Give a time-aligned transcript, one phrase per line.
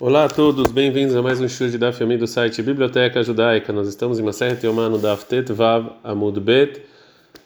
[0.00, 3.70] Olá a todos, bem-vindos a mais um show de Daf Yomi do site Biblioteca Judaica.
[3.70, 6.80] Nós estamos em Maseret Yomá no Daf Tet Vav Amud Bet,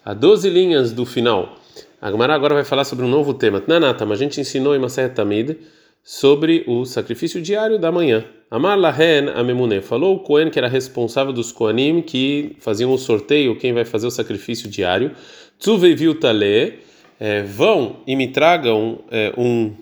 [0.05, 1.57] a 12 linhas do final.
[2.01, 3.61] A Gemara agora vai falar sobre um novo tema.
[3.67, 5.57] Nanata, mas a gente ensinou em Maseret Tamid
[6.01, 8.23] sobre o sacrifício diário da manhã.
[8.49, 13.57] Amar Lahen Amemune falou o Cohen que era responsável dos Koanim que faziam o sorteio,
[13.57, 15.11] quem vai fazer o sacrifício diário.
[15.59, 16.79] Tzuveiviu Tale,
[17.19, 19.73] eh, vão e me tragam é, um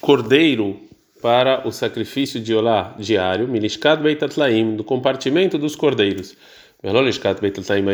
[0.00, 0.87] cordeiro
[1.20, 6.36] para o sacrifício de olá diário, milishkat beitatlaim, do compartimento dos cordeiros.
[6.82, 7.84] Melolishkat beitatlaim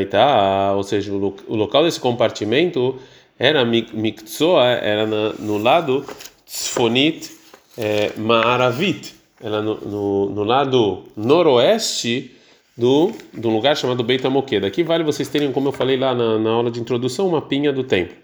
[0.77, 2.99] ou seja, o local desse compartimento
[3.39, 6.05] era mikzoa, era no lado
[6.47, 7.31] tzfonit
[7.77, 12.31] é, ma'aravit, era no, no, no, lado noroeste
[12.77, 14.65] do, do lugar chamado Beit HaMoked.
[14.65, 17.73] Aqui vale vocês terem, como eu falei lá na, na aula de introdução, uma pinha
[17.73, 18.17] do templo.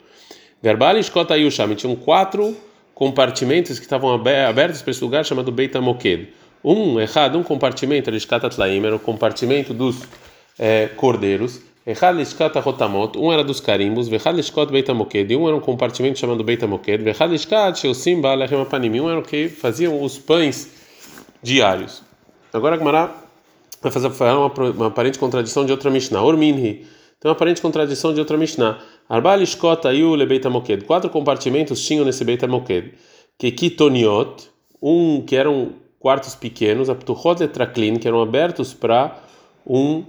[0.63, 2.55] Garbali Shkot Ayusham, tinham quatro
[3.01, 6.29] compartimentos que estavam abertos para esse lugar chamado Beit HaMoked.
[6.63, 10.03] Um, errado, um compartimento, Lishkat era o compartimento dos
[10.59, 11.63] é, cordeiros.
[11.87, 14.07] Errado, Lishkat Rotamot, um era dos carimbos.
[14.07, 17.03] Vechad Lishkot Beit HaMoked, um era um compartimento chamado Beit HaMoked.
[17.03, 20.71] Vechad Lishkat Sheosim Baalechem Apanim, um era o que faziam os pães
[21.43, 22.03] diários.
[22.53, 23.15] Agora a Gemara
[23.81, 26.23] vai fazer uma, uma aparente contradição de outra Mishnah.
[26.23, 26.85] Orminhi
[27.29, 28.79] uma aparente contradição de outra Mishnah.
[29.09, 30.85] Arba lishkot ayu lebeit hamoked.
[30.85, 32.95] Quatro compartimentos tinham nesse beit hamoked.
[33.39, 34.51] Que kitoniot,
[34.83, 39.19] um que eram quartos pequenos, aptuchot letraklin, que eram abertos para
[39.67, 40.05] um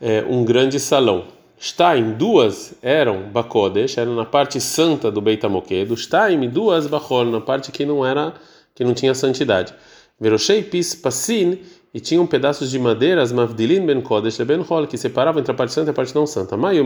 [0.00, 1.24] é, um grande salão.
[1.60, 5.96] Stein, duas eram bakodesh, eram na parte santa do Beit HaMoked.
[5.96, 8.34] Stein, duas bachol, na parte que não era,
[8.74, 9.72] que não tinha santidade.
[10.20, 11.58] Veroshei pis pasin,
[11.94, 15.54] e tinham pedaços de madeira, as mavdilin ben kodesh ben hol, que separavam entre a
[15.54, 16.56] parte santa e a parte não santa.
[16.56, 16.84] Mayu.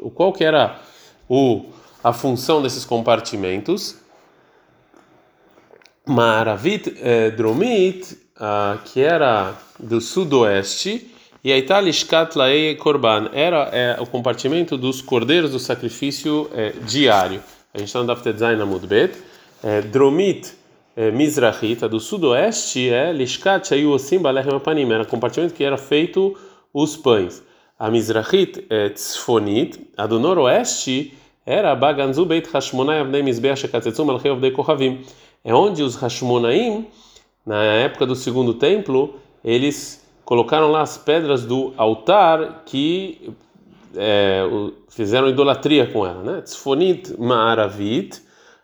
[0.00, 0.80] O qual que era
[1.26, 1.64] o
[2.02, 3.96] a função desses compartimentos?
[6.06, 11.10] Maravit eh, dromit, ah, que era do sudoeste,
[11.42, 17.42] e a Italishkat lae korban era é, o compartimento dos cordeiros do sacrifício eh, diário.
[17.72, 19.16] A gente está no Daftet Zain Amudbet.
[19.62, 20.54] Eh, dromit
[20.96, 26.36] é, Mizrahita, do sudoeste, é Lishkat Shayuosim Balechem Apanim, era compartimento que era feito
[26.72, 27.42] os pães.
[27.78, 31.12] A Mizrahit é Tzfonit, a do noroeste
[31.44, 35.00] era Baganzu Beit Hashmonai Avnei Mizbeach Shekatetzum Alchei Avdei Kohavim.
[35.44, 36.86] É onde os Hashmonaim,
[37.44, 43.30] na época do segundo templo, eles colocaram lá as pedras do altar que
[43.94, 44.42] é,
[44.88, 46.40] fizeram idolatria com ela, né?
[46.42, 48.22] Tzfonit Ma'aravit,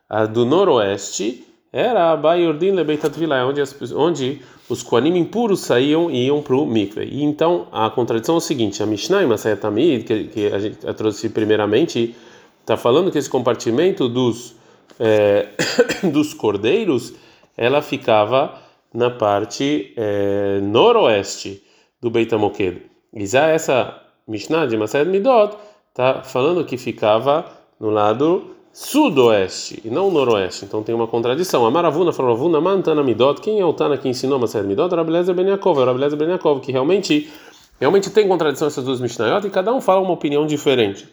[0.08, 3.62] a do noroeste, era Bayordin Lebeitatvilá, onde,
[3.94, 7.04] onde os Koanim impuros saíam e iam para o mikve.
[7.04, 10.58] E então a contradição é o seguinte: a Mishnah e Masayat Tamid, que, que a
[10.58, 12.14] gente trouxe primeiramente,
[12.60, 14.56] está falando que esse compartimento dos,
[14.98, 15.48] é,
[16.12, 17.14] dos cordeiros
[17.56, 18.58] ela ficava
[18.92, 21.62] na parte é, noroeste
[22.00, 22.82] do Beit HaMoked.
[23.12, 25.56] E já essa Mishnah de Masayat Midot
[25.90, 27.44] está falando que ficava
[27.78, 30.64] no lado sudoeste e não noroeste.
[30.64, 31.66] Então tem uma contradição.
[31.66, 33.38] A Maravuna falou: Ravuna mantana midot.
[33.42, 34.94] Quem é o Tana que ensinou a Maser midot?
[34.94, 35.84] Rabelezer ben Yaakov.
[35.84, 37.30] Rabelezer ben Yaakov, que realmente,
[37.78, 41.06] realmente tem contradição essas duas Mishnayot e cada um fala uma opinião diferente.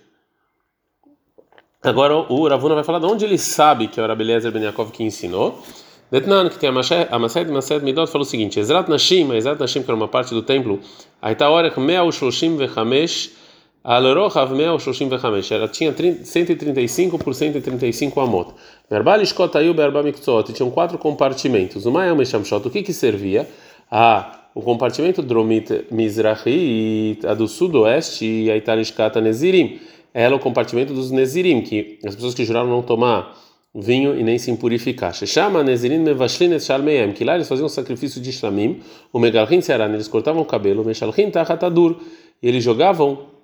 [1.84, 4.92] Agora o Ravuna vai falar de onde ele sabe que é o Rabelezer ben Yaakov
[4.92, 5.62] que ensinou.
[6.10, 9.92] Detnan, que tem a Mased Mased Midot, falou o seguinte: Ezrat Nashim, Ezrat Nashim, que
[9.92, 10.80] era uma parte do templo,
[11.22, 13.47] Aita Orech Mea Shloshim Vechamesh
[13.88, 15.50] Alorochav Mel Shoshim Vechamesh.
[15.50, 18.54] Ela tinha 135 por 135 amot.
[18.90, 20.52] Verbal Shkotayu Berba Miktsot.
[20.52, 21.86] Tinham quatro compartimentos.
[21.86, 22.68] O Mayam Meshamshot.
[22.68, 23.48] O que que servia?
[23.90, 29.80] Ah, o compartimento Dromit Mizrahi a do sudoeste e a Italishkata Nezirim.
[30.14, 33.38] Ela é o compartimento dos Nezirim, que as pessoas que juraram não tomar
[33.74, 35.14] vinho e nem se impurificar.
[35.14, 38.82] Chama Nezirim Mevashlin et Shalmeem, que lá eles faziam um sacrifício de Shlamim,
[39.14, 41.96] o Megalhin Searan, eles cortavam o cabelo, o Meshalhin Tachatadur,
[42.42, 43.37] e eles jogavam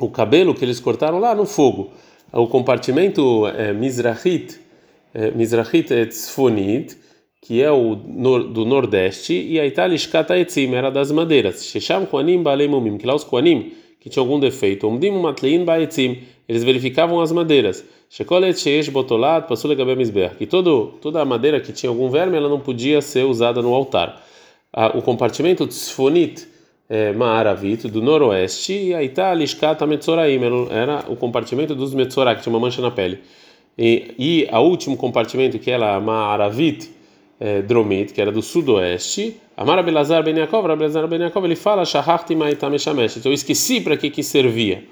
[0.00, 1.90] o cabelo que eles cortaram lá no fogo.
[2.32, 4.58] O compartimento é, Mizrahit,
[5.12, 6.96] é, Mizrahit Tzfonit,
[7.42, 11.64] que é o nor, do nordeste, e a Italishkata Etzim era das madeiras.
[11.66, 16.64] Shesham Koanim Balemumim, que lá os Koanim, que tinham algum defeito, Omdim Matlein Baetzim, eles
[16.64, 17.84] verificavam as madeiras.
[18.08, 22.36] Shekolet Sheish Botolat Pasule Gabem Mizber, que todo, toda a madeira que tinha algum verme,
[22.36, 24.24] ela não podia ser usada no altar.
[24.94, 26.48] o compartimento Tzfonit,
[26.90, 30.40] é, Maaravit, do noroeste, e aí tá Lishkata Metzoraim,
[30.70, 33.20] era o compartimento dos Metzorah, que tinha uma mancha na pele.
[33.78, 36.90] E, e a último compartimento, que era Maaravit,
[37.38, 41.84] é, Dromit, que era do sudoeste, Amar Belazar Ben Yaakov, Belazar Ben Yaakov, ele fala,
[41.84, 44.82] Shahachti Maitameshamesh, então eu esqueci para que que servia.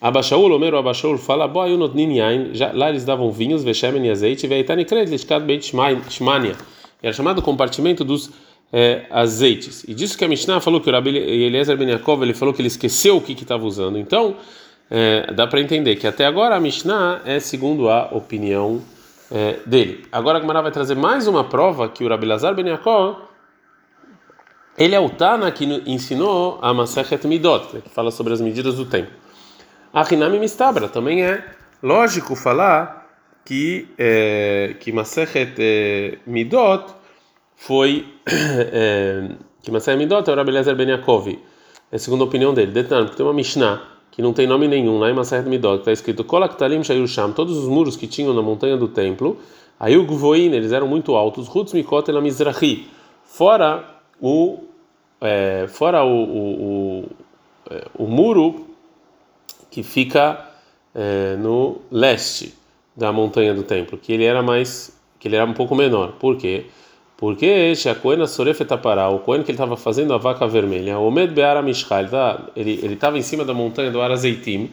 [0.00, 4.84] Abashaul, Homero Abashaul fala, Boa Yunot Ninyain, lá eles davam vinhos, Veshemen e azeite, Veitani
[4.84, 6.54] Kred, Lishkat Beit Shmania,
[7.02, 8.30] Era chamado compartimento dos
[8.72, 9.84] é, azeites.
[9.86, 12.60] E disso que a Mishnah falou que o Rabi Eliezer Ben Yaakov, ele falou que
[12.60, 13.98] ele esqueceu o que estava usando.
[13.98, 14.36] Então,
[14.90, 18.82] é, dá para entender que até agora a Mishnah é segundo a opinião
[19.30, 20.06] é, dele.
[20.10, 23.28] Agora a Gemara vai trazer mais uma prova que o Rabi Lazar Ben Yaakov,
[24.76, 28.84] ele é o Tana que ensinou a Masechet Midot, que fala sobre as medidas do
[28.84, 29.10] tempo.
[29.92, 31.44] A Hinami Mistabra também é
[31.82, 33.06] lógico falar
[33.44, 36.84] que é, que Masechet é, Midot
[37.58, 39.28] foi é,
[39.60, 42.72] que Masechet Midot é o Rabi Lazar Ben Yaakov, é a opinião dele.
[42.72, 43.82] Detalhe, porque tem uma Mishnah
[44.12, 47.68] que não tem nome nenhum lá em Maseret Midot, está escrito Kolaktalim Shayusham, todos os
[47.68, 49.38] muros que tinham na montanha do templo,
[49.78, 52.88] aí o Gvoin, eles eram muito altos, Rutz Mikot El Mizrahi,
[53.24, 53.84] fora
[54.20, 54.60] o
[55.20, 57.08] é, fora o, o, o,
[57.70, 58.66] é, o, muro
[59.70, 60.48] que fica
[60.94, 62.54] é, no leste
[62.96, 66.12] da montanha do templo, que ele era mais que ele era um pouco menor.
[66.18, 66.66] Por quê?
[66.66, 66.87] Porque
[67.76, 72.04] Shakoena Sorefetapará, o Cohen que ele estava fazendo a vaca vermelha, o Med Beara Mishkal,
[72.54, 74.70] ele ele estava em cima da montanha do Arazeitim,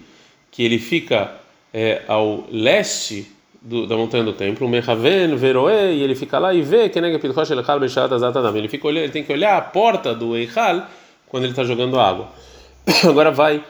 [0.51, 1.31] que ele fica
[1.73, 3.31] é, ao leste
[3.65, 7.17] do, da montanha do templo, Mehaven Veroe, e ele fica lá e vê que nega
[7.17, 8.55] Pilchosh Elchal Beshat Azatadam.
[8.55, 10.87] Ele fica ele tem que olhar a porta do Eichal
[11.27, 12.27] quando ele está jogando água.
[13.03, 13.63] Agora vai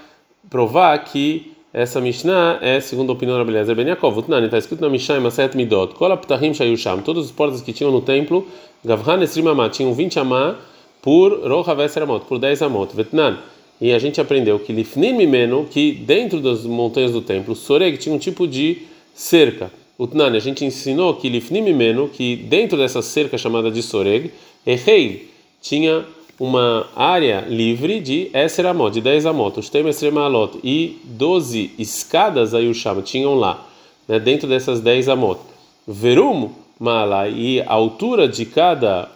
[0.49, 4.19] provar que essa Mishnah é segundo a opinião da Beleza Ben Yaakov.
[4.19, 5.93] Utnani está escrito na Mishnah Maset Midot.
[5.95, 7.01] Kol aptahim shayusham.
[7.01, 8.47] Todas as portas que tinham no templo,
[8.85, 10.55] Gavhan esrim amah, tinham 20 amah
[11.01, 12.95] por rocha veser amot, por 10 amot.
[12.95, 13.39] Vetnan.
[13.81, 18.15] E a gente aprendeu que lifnim mimeno, que dentro das montanhas do templo, soreg tinha
[18.15, 18.83] um tipo de
[19.13, 19.69] cerca.
[19.99, 24.31] Utnani, a gente ensinou que lifnim mimeno, que dentro dessa cerca chamada de soreg,
[24.65, 25.29] errei,
[25.61, 26.05] tinha
[26.39, 32.53] uma área livre de Esser Amot, de 10 Amot, os Temestre Malot, e 12 escadas
[32.53, 33.65] aí o chama, tinham lá,
[34.07, 35.39] né, dentro dessas 10 Amot.
[35.87, 39.09] Verum Mala, e a altura de cada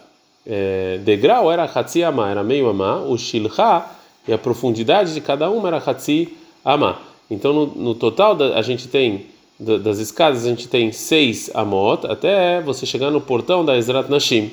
[0.46, 3.84] é, degrau era Hatzi Amá, era meio Amá, o Shilha,
[4.26, 6.28] e a profundidade de cada uma era Hatzi
[6.64, 7.00] Amá.
[7.30, 9.26] Então no, no total da, a gente tem,
[9.58, 14.50] das escadas, a gente tem 6 Amot, até você chegar no portão da Ezrat Nashim.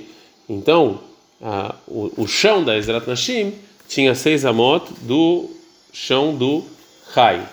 [0.50, 1.00] Então,
[1.42, 3.54] a, o, o, chão da Ezrat Nashim
[3.88, 5.50] tinha seis amot do
[5.94, 6.64] chão do
[7.14, 7.48] Rai.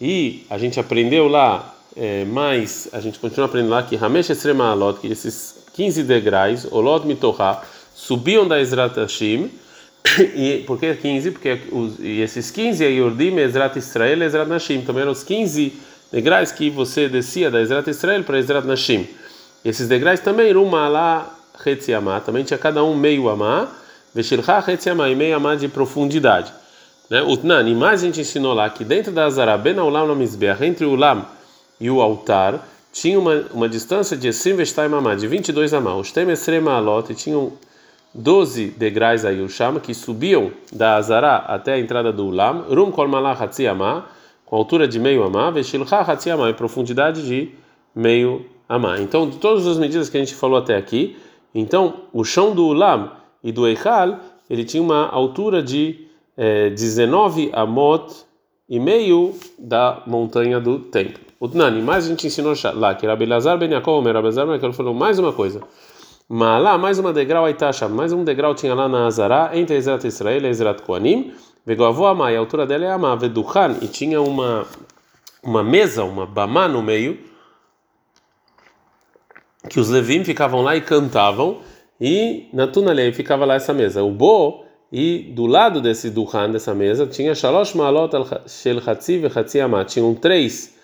[0.00, 4.70] E a gente aprendeu lá, é, mais, a gente continua aprendendo lá que Ramesh Esrema
[4.70, 7.62] Alot, que esses 15 degraus, Olot Mitorá,
[7.94, 9.50] subiam da Ezrat Nashim.
[10.34, 11.30] E, por que 15?
[11.32, 14.80] Porque os, e esses 15 é Yordim, Ezrat Israel Ezrat Nashim.
[14.80, 15.72] Também eram os 15
[16.10, 19.06] degraus que você descia da Ezrat Israel para Ezrat Nashim.
[19.64, 23.68] Esses degraus também, Ruma lá Hetziamá, também tinha cada um meio amá,
[24.14, 26.52] Veshilcha Hetziamá, e meio amá de profundidade.
[27.08, 27.22] Né?
[27.22, 30.62] Utnan, e mais a gente ensinou lá que dentro da Azara, Ben Ulam no Mizbeach,
[30.64, 31.24] entre o Lam
[31.80, 35.94] e o altar, tinha uma, uma distância de Esim Veshtaim amá, de 22 amá.
[35.94, 37.52] Os Temesrema Alot tinham
[38.14, 42.90] 12 degraus aí, o chama, que subiam da Azara até a entrada do Ulam, Rum
[42.90, 44.06] Kol Malach Hatziamá,
[44.44, 47.50] com altura de meio amá, Veshilcha Hatziamá, e profundidade de
[47.94, 48.98] meio amá.
[49.00, 51.16] Então, de todas as medidas que a gente falou até aqui,
[51.54, 53.10] então, o chão do Ulam
[53.42, 54.18] e do Eichal,
[54.48, 56.06] ele tinha uma altura de
[56.36, 58.14] é, 19 amot
[58.68, 61.20] e meio da montanha do templo.
[61.40, 64.54] O Tnani, mais a gente ensinou lá que Rabi Lazar ben Yaakov, Rabi Lazar ben
[64.54, 65.62] Yaakov falou mais uma coisa.
[66.28, 70.04] Mas lá, mais uma degrau Aitasha, mais um degrau tinha lá na Azará, entre Ezrat
[70.04, 71.32] Israel e Ezrat Koanim,
[71.64, 74.66] Vegoavô Amá, e a altura dela é Amá, Veduchan, e tinha uma,
[75.42, 77.18] uma mesa, uma bamá no meio,
[79.68, 81.58] que os levim ficavam lá e cantavam,
[82.00, 84.02] e na Tunalei ficava lá essa mesa.
[84.02, 88.12] O Bo, e do lado desse Duhan, dessa mesa, tinha Shalosh Maalot
[88.46, 89.92] Shel Hatzi ve Hatzi Amat.
[89.92, 90.74] Tinham três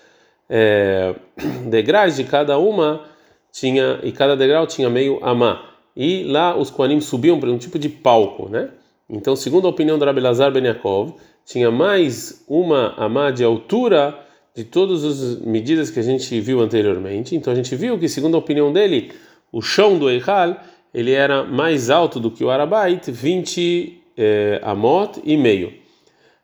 [0.49, 1.15] é,
[1.67, 3.03] degraus de cada uma,
[3.51, 5.71] tinha e cada degrau tinha meio Amá.
[5.97, 8.71] E lá os Koanim subiam para um tipo de palco, né?
[9.09, 11.15] Então, segundo a opinião do Rabbi Lazar Ben Yaakov,
[11.45, 14.19] tinha mais uma Amá de altura
[14.55, 17.35] de todas as medidas que a gente viu anteriormente.
[17.35, 19.13] Então a gente viu que, segundo a opinião dele,
[19.51, 20.57] o chão do Eichal
[20.93, 25.73] ele era mais alto do que o Arabait, 20 eh, amot e meio.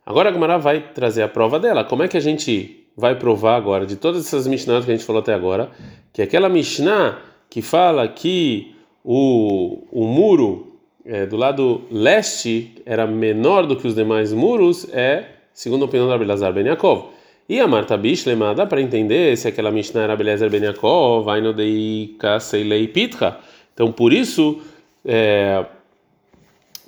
[0.05, 1.85] Agora a Gemara vai trazer a prova dela.
[1.85, 5.07] Como é que a gente vai provar agora, de todas essas Mishnahs que a gente
[5.07, 5.71] falou até agora,
[6.13, 8.75] que aquela Mishnah que fala que
[9.05, 10.75] o, o muro
[11.05, 16.09] é, do lado leste era menor do que os demais muros é, segundo a opinião
[16.09, 17.20] da Abelazar Ben Yaakov.
[17.51, 21.41] E a Marta Bishlema, dá para entender se aquela Mishnah era Belezer Ben Yaakov, vai
[21.41, 23.41] no Dei Kaseilei Pitra.
[23.75, 24.61] Então, por isso,
[25.05, 25.67] é,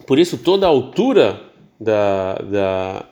[0.07, 1.40] por isso toda a altura
[1.81, 3.04] da, da,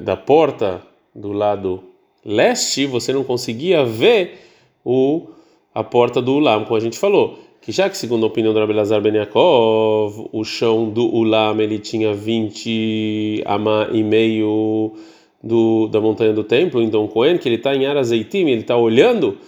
[0.00, 0.82] da porta
[1.14, 1.84] do lado
[2.24, 4.40] leste, você não conseguia ver
[4.84, 5.28] o,
[5.72, 7.38] a porta do Ulam, como a gente falou.
[7.60, 11.60] que já que segundo a opinião do Rabi Lazar Ben Yaakov, o chão do Ulam
[11.60, 14.96] ele tinha 20 ama e meio
[15.42, 19.38] do, da montanha do templo, então Cohen, que ele está em Arazeitim, ele está olhando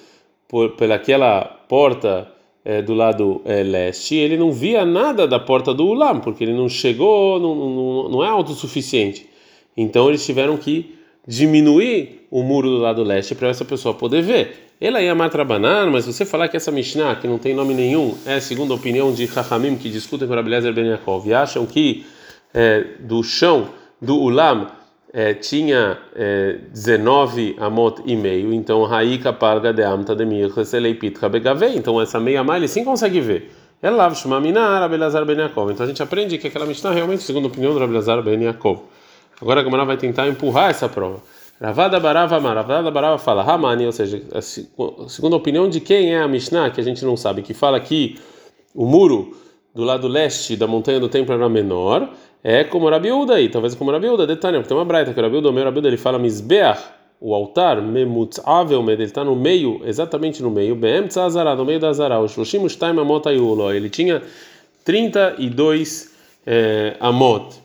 [0.49, 2.29] por, pelaquela porta
[2.65, 6.55] é, do lado é, leste, ele não via nada da porta do Ulam, porque ele
[6.55, 9.29] não chegou, não, não, não é autossuficiente.
[9.77, 10.95] Então eles tiveram que
[11.27, 14.65] diminuir o muro do lado leste para essa pessoa poder ver.
[14.81, 18.41] Ela ia matrabanar, mas você falar que essa Mishnah, que não tem nome nenhum, é
[18.41, 22.05] segundo a opinião de Chachamim, que discutem com Rabbi Ben Yaakov, e acham que
[22.53, 23.69] é, do chão
[24.01, 24.69] do Ulam
[25.15, 31.67] é, tinha é, 19 amot e meio, então Raika parga de amta de mircheselepit begave,
[31.77, 33.53] então essa meia malha ele sim consegue ver.
[33.81, 35.71] Elav shumaminar Rabelazar Ben Yaakov.
[35.71, 38.81] Então a gente aprende que aquela Mishnah realmente, segundo a opinião do Rabelazar Ben Yaakov.
[39.41, 41.23] Agora a Gamara vai tentar empurrar essa prova.
[41.61, 46.21] Ravada Barava Amar, Ravada Barava fala Ramani, ou seja, a segunda opinião de quem é
[46.21, 48.19] a Mishnah, que a gente não sabe, que fala que
[48.75, 49.37] o muro
[49.75, 52.09] do lado leste da montanha do templo era menor,
[52.47, 55.53] é como Rabiúda aí, talvez como Rabiúda, detalhe, porque tem uma braita que Rabiúda, o
[55.53, 56.79] meu Rabiúda, ele fala Misbeach,
[57.19, 61.91] o altar, memutzavel, ele está no meio, exatamente no meio, Bem Tzazara, no meio da
[61.95, 64.21] Zara, o Shloshim Shtaim Amot Ayulo, ele tinha
[64.85, 66.15] 32
[66.47, 67.65] é, Amot.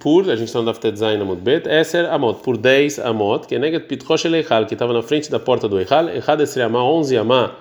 [0.00, 3.54] Por, a gente está no Daftet Zain Amot Bet, Eser Amot, por 10 Amot, que
[3.54, 4.24] é Negat Pitchosh
[4.66, 7.54] que estava na frente da porta do Eichal, Echad Esri Amah, 11 Amah,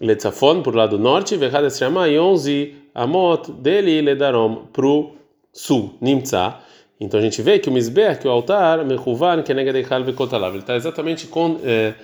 [0.00, 5.17] Letzafon, por lado norte, Vechad Esri Amah, e 11 Amot dele Ledarom, para o
[5.52, 6.56] sul, Nimtza.
[7.00, 10.52] Então a gente vê que o Mizber, que o altar, Mechuvan, é Negat Eichal Vekotalav,
[10.52, 11.94] ele está exatamente, com, é,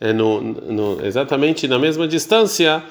[0.00, 2.82] é no, no, exatamente na mesma distância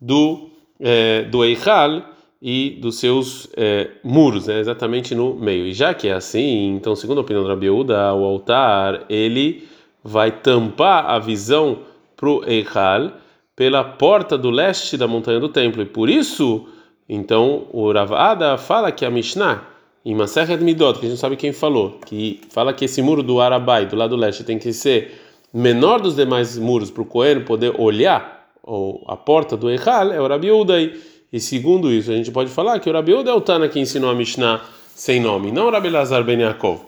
[0.00, 5.66] do, é, do Eichal, e dos seus é, muros, né, exatamente no meio.
[5.66, 9.66] E já que é assim, então, segundo a opinião do Rabiúda, o altar ele
[10.04, 11.80] vai tampar a visão
[12.14, 13.12] para o Eichal
[13.54, 15.82] pela porta do leste da montanha do templo.
[15.82, 16.68] E por isso,
[17.08, 19.62] então, o Ravada fala que a Mishnah,
[20.04, 23.40] em Masechet Midot, que a gente sabe quem falou, que fala que esse muro do
[23.40, 25.20] Arabai, do lado leste, tem que ser
[25.52, 30.20] menor dos demais muros para o Cohen poder olhar ou, a porta do Eichal, é
[30.20, 31.00] o Rabiúda aí.
[31.32, 33.78] E segundo isso, a gente pode falar que o Rabi Uda é o Tana que
[33.78, 34.62] ensinou a Mishnah
[34.94, 36.80] sem nome, não o Rabi Lazar Ben Yaakov.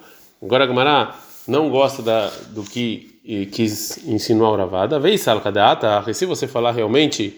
[0.43, 1.15] Agora a Gemara
[1.47, 4.99] não gosta da, do que quis ensinar o Ravada.
[4.99, 7.37] Vei salkadata, se você falar realmente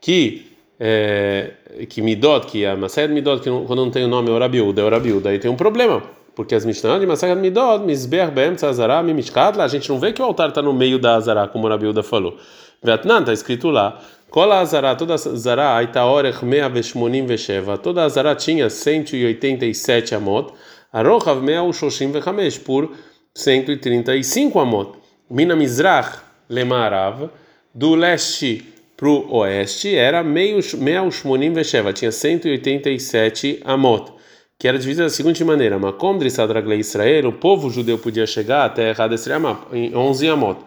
[0.00, 0.49] que
[0.82, 1.52] é,
[1.90, 4.62] que Midot, que a Mased Midot, que quando não tem o nome é o Rabi
[4.62, 6.02] Uda, é o Rabi Uda, aí tem um problema.
[6.34, 10.22] Porque as Mishnah de Mased Midot, Misber Bem Tzazara, Mimishkatla, a gente não vê que
[10.22, 12.38] o altar está no meio da Azara, como o Rabi Uda falou.
[12.82, 14.00] Vetnan, está escrito lá.
[14.30, 20.54] Kola Azara, toda Azara, Aitaorech 187, toda Azara tinha 187 amot,
[20.92, 22.90] Arochav 135 por
[23.34, 24.92] 135 amot.
[25.28, 27.28] Mina Mizrach Lemarav,
[27.74, 28.64] do leste
[29.00, 34.12] para o oeste, era 187, tinha 187 amot,
[34.58, 38.90] que era dividida da seguinte maneira: Makom Drisadragle Israel, o povo judeu podia chegar até
[38.90, 40.60] Hadesriamah em 11 amot.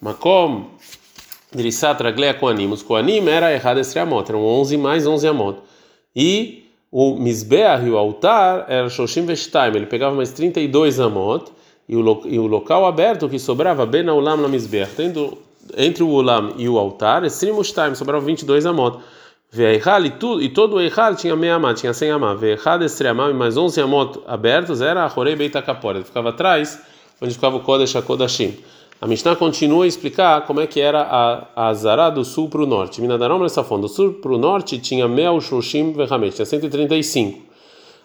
[0.00, 0.66] Makom
[1.52, 2.70] Drissat Raglea Koanim.
[2.70, 5.58] Os Koanim era errado esse amot, eram 11 mais 11 amot.
[6.14, 11.50] E o Mizbeah, o altar, era Shoshim Veshtaim, ele pegava mais 32 amot.
[11.88, 16.02] E o, e o local aberto que sobrava, bem na Ulam na Mizbeah, tendo entre
[16.02, 18.98] o Ulam e o altar, Esrimushtaim, sobrava 22 amot.
[19.52, 22.34] Veihal e, tudo, e todo o Eihal tinha meia amá, tinha 100 amá.
[22.34, 26.80] Veihal estre amá, mais 11 amot abertos, era a Horei Beit ele ficava atrás,
[27.20, 28.58] onde ficava o Kodesh HaKodashim.
[29.00, 32.60] A Mishnah continua a explicar como é que era a, a Zara do sul para
[32.60, 33.00] o norte.
[33.00, 37.40] Minadarom Safon, do sul para o norte tinha Mel Shoshim Vehamet, tinha 135.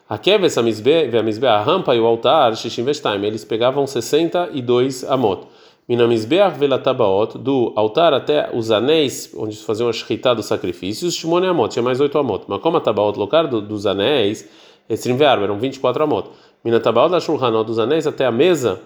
[0.07, 5.47] A Keves, a Mizbe, a rampa e o altar, Shishim Vestaim, eles pegavam 62 amot.
[5.87, 11.45] Minamizbeach velatabaot, do altar até os anéis, onde se faziam a shritá dos sacrifícios, Shimone
[11.45, 12.45] amot, tinha mais 8 amot.
[12.47, 14.49] Mas como a tabaot, local do, dos anéis,
[14.89, 16.29] Esrim eram 24 amot.
[16.63, 18.81] Minatabaot da Shulhanot, dos anéis até a mesa,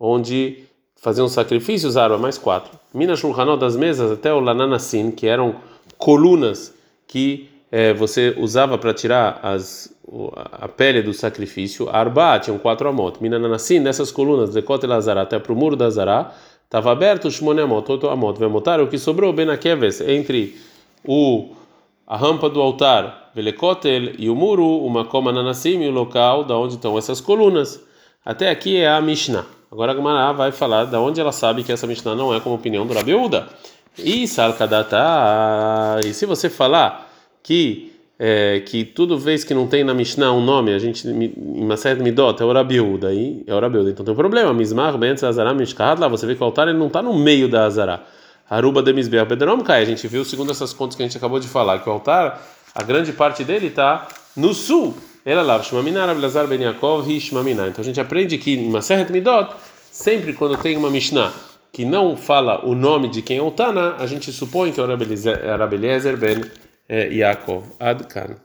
[0.00, 0.64] onde
[0.96, 2.78] faziam sacrifícios, arba mais quatro.
[2.94, 5.56] Mina Shulchanot das mesas até o Lananassin, que eram
[5.98, 6.74] colunas
[7.06, 9.94] que é, você usava para tirar as,
[10.34, 11.88] a pele do sacrifício.
[11.88, 13.22] Arba tinham quatro amot.
[13.22, 16.32] Mina Nanassin, dessas colunas, de Kotel Azará até para o muro da Azará,
[16.64, 18.38] estava aberto Shmone Amot, outro Amot.
[18.38, 20.56] Vemotar, o que sobrou, Benakeves, entre
[21.04, 21.50] o
[22.06, 26.56] a rampa do altar, Velekotel, e o muro, uma coma Nanassim, e o local da
[26.56, 27.82] onde estão essas colunas.
[28.24, 29.44] Até aqui é a Mishnah.
[29.70, 32.54] Agora a Gemara vai falar da onde ela sabe que essa Mishnah não é como
[32.54, 33.48] opinião do Rabi Uda.
[33.98, 37.10] E e se você falar
[37.42, 41.64] que é, que tudo vez que não tem na Mishnah um nome, a gente em
[41.64, 43.90] Maset Midot é o Rabi Uda, aí é o Rabi Uda.
[43.90, 44.52] Então tem um problema.
[44.52, 47.48] Mismar ben Azara Mishkad lá, você vê que o altar ele não está no meio
[47.48, 48.02] da Azara.
[48.50, 49.82] Haruba de Misbeach Bedrom Kai.
[49.82, 52.42] A gente viu, segundo essas contas que a gente acabou de falar, que o altar,
[52.74, 54.96] a grande parte dele está no sul.
[55.24, 57.68] Ela lá, Shmamina, Rabelazar Ben Yaakov, Shmamina.
[57.68, 59.54] Então a gente aprende que em Maseret Midot,
[59.92, 61.32] sempre quando tem uma Mishnah
[61.70, 64.82] que não fala o nome de quem é o Tana, a gente supõe que é
[64.82, 66.40] o Rabeliezer Ben
[66.88, 67.64] Yaakov.
[67.80, 68.40] Adkan.